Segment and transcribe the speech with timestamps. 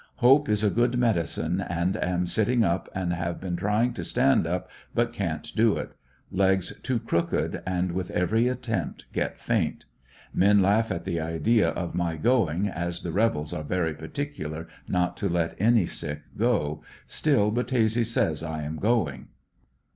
[0.15, 4.47] Hope is a good medicine and am sitting up and have been trying to stand
[4.47, 5.91] up but can't do it;
[6.31, 9.85] legs too crooked and with every attempt get faint.
[10.33, 15.15] Men laugh at the idea of my going, as the rebels are very particular not
[15.17, 19.27] to let any sick go, still Battese say I am going.